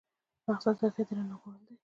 مقصد 0.49 0.73
د 0.79 0.81
هغې 0.87 1.03
درناوی 1.07 1.37
کول 1.41 1.55
دي. 1.67 1.75